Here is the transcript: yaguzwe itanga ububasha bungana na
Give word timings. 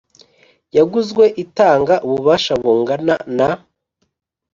yaguzwe 0.77 1.23
itanga 1.43 1.95
ububasha 2.07 2.53
bungana 2.61 3.15
na 3.37 3.49